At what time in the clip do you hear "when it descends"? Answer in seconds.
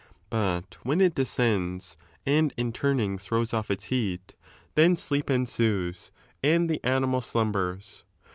0.81-1.95